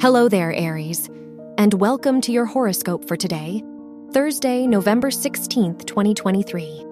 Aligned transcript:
Hello 0.00 0.28
there, 0.28 0.52
Aries, 0.52 1.10
and 1.58 1.74
welcome 1.74 2.20
to 2.20 2.30
your 2.30 2.44
horoscope 2.44 3.08
for 3.08 3.16
today, 3.16 3.64
Thursday, 4.12 4.64
November 4.64 5.10
16th, 5.10 5.86
2023. 5.86 6.86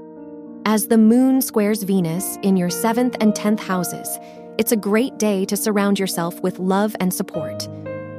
As 0.65 0.89
the 0.89 0.99
moon 0.99 1.41
squares 1.41 1.85
Venus 1.85 2.37
in 2.43 2.57
your 2.57 2.69
7th 2.69 3.17
and 3.21 3.33
10th 3.33 3.61
houses, 3.61 4.19
it's 4.59 4.73
a 4.73 4.77
great 4.77 5.17
day 5.19 5.45
to 5.45 5.57
surround 5.57 6.01
yourself 6.01 6.43
with 6.43 6.59
love 6.59 6.97
and 6.99 7.15
support. 7.15 7.69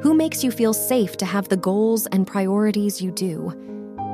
Who 0.03 0.13
makes 0.13 0.41
you 0.41 0.51
feel 0.51 0.71
safe 0.71 1.17
to 1.17 1.25
have 1.25 1.49
the 1.49 1.57
goals 1.57 2.07
and 2.13 2.25
priorities 2.25 3.01
you 3.01 3.11
do? 3.11 3.51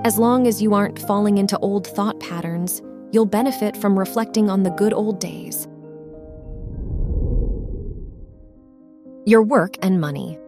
As 0.06 0.18
long 0.18 0.48
as 0.48 0.60
you 0.60 0.74
aren't 0.74 0.98
falling 0.98 1.38
into 1.38 1.60
old 1.60 1.86
thought 1.86 2.20
patterns, 2.20 2.82
you'll 3.12 3.28
benefit 3.28 3.78
from 3.78 4.00
reflecting 4.00 4.50
on 4.50 4.64
the 4.64 4.72
good 4.72 4.92
old 4.92 5.20
days. 5.20 5.68
Your 9.28 9.44
work 9.44 9.76
and 9.84 10.02
money. 10.02 10.40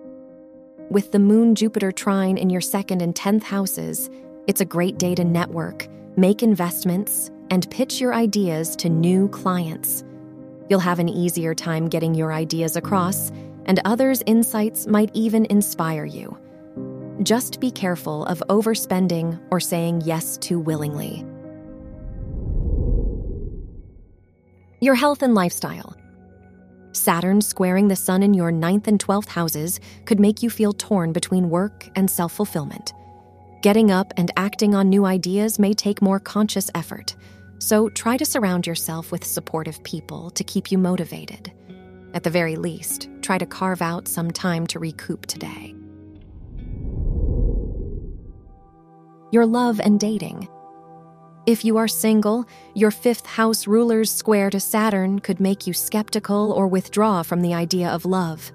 With 0.91 1.11
the 1.11 1.19
Moon 1.19 1.55
Jupiter 1.55 1.91
trine 1.91 2.37
in 2.37 2.51
your 2.51 2.61
second 2.61 3.01
and 3.01 3.15
10th 3.15 3.41
houses, 3.41 4.07
it's 4.45 4.61
a 4.61 4.65
great 4.65 4.99
day 4.99 5.15
to 5.15 5.23
network, 5.23 5.87
make 6.15 6.43
investments, 6.43 7.31
and 7.49 7.67
pitch 7.71 7.99
your 7.99 8.13
ideas 8.13 8.75
to 8.77 8.89
new 8.89 9.27
clients. 9.29 10.03
You'll 10.69 10.79
have 10.79 10.99
an 10.99 11.09
easier 11.09 11.55
time 11.55 11.89
getting 11.89 12.13
your 12.13 12.31
ideas 12.31 12.75
across, 12.75 13.31
and 13.65 13.81
others' 13.83 14.21
insights 14.27 14.85
might 14.85 15.09
even 15.15 15.45
inspire 15.45 16.05
you. 16.05 16.37
Just 17.23 17.59
be 17.59 17.71
careful 17.71 18.23
of 18.25 18.43
overspending 18.47 19.41
or 19.49 19.59
saying 19.59 20.03
yes 20.05 20.37
too 20.37 20.59
willingly. 20.59 21.25
Your 24.81 24.95
health 24.95 25.23
and 25.23 25.33
lifestyle. 25.33 25.95
Saturn 26.95 27.41
squaring 27.41 27.89
the 27.89 27.95
sun 27.95 28.23
in 28.23 28.33
your 28.33 28.53
ninth 28.53 28.87
and 28.87 28.97
12th 28.97 29.27
houses 29.27 29.81
could 30.05 30.17
make 30.17 30.41
you 30.41 30.49
feel 30.49 30.71
torn 30.71 31.11
between 31.11 31.49
work 31.49 31.89
and 31.95 32.09
self 32.09 32.31
fulfillment. 32.31 32.93
Getting 33.61 33.91
up 33.91 34.13
and 34.15 34.31
acting 34.37 34.73
on 34.73 34.89
new 34.89 35.05
ideas 35.05 35.59
may 35.59 35.73
take 35.73 36.01
more 36.01 36.21
conscious 36.21 36.71
effort, 36.73 37.15
so 37.59 37.89
try 37.89 38.15
to 38.15 38.25
surround 38.25 38.65
yourself 38.65 39.11
with 39.11 39.25
supportive 39.25 39.83
people 39.83 40.29
to 40.31 40.43
keep 40.45 40.71
you 40.71 40.77
motivated. 40.77 41.51
At 42.13 42.23
the 42.23 42.29
very 42.29 42.55
least, 42.55 43.09
try 43.21 43.37
to 43.39 43.45
carve 43.45 43.81
out 43.81 44.07
some 44.07 44.31
time 44.31 44.65
to 44.67 44.79
recoup 44.79 45.25
today. 45.25 45.75
Your 49.31 49.45
love 49.45 49.81
and 49.81 49.99
dating. 49.99 50.47
If 51.45 51.63
you 51.63 51.77
are 51.77 51.87
single, 51.87 52.47
your 52.73 52.89
fifth 52.89 53.27
house 53.27 53.67
ruler's 53.67 54.09
square 54.11 54.49
to 54.49 54.59
Saturn 54.59 55.19
could 55.19 55.39
make 55.39 55.67
you 55.67 55.73
skeptical 55.73 56.51
or 56.51 56.67
withdraw 56.67 57.21
from 57.21 57.41
the 57.41 57.53
idea 57.53 57.89
of 57.89 58.03
love. 58.03 58.51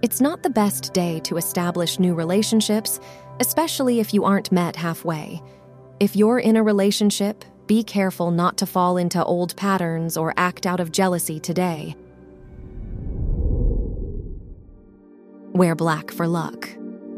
It's 0.00 0.20
not 0.20 0.44
the 0.44 0.50
best 0.50 0.92
day 0.92 1.18
to 1.24 1.38
establish 1.38 1.98
new 1.98 2.14
relationships, 2.14 3.00
especially 3.40 3.98
if 3.98 4.14
you 4.14 4.24
aren't 4.24 4.52
met 4.52 4.76
halfway. 4.76 5.42
If 5.98 6.14
you're 6.14 6.38
in 6.38 6.56
a 6.56 6.62
relationship, 6.62 7.44
be 7.66 7.82
careful 7.82 8.30
not 8.30 8.56
to 8.58 8.66
fall 8.66 8.96
into 8.96 9.24
old 9.24 9.56
patterns 9.56 10.16
or 10.16 10.32
act 10.36 10.66
out 10.66 10.78
of 10.78 10.92
jealousy 10.92 11.40
today. 11.40 11.96
Wear 15.52 15.74
black 15.74 16.12
for 16.12 16.28
luck. 16.28 16.70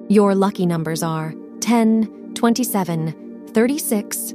Your 0.09 0.35
lucky 0.35 0.65
numbers 0.65 1.03
are 1.03 1.35
10, 1.61 2.33
27, 2.35 3.49
36, 3.53 4.35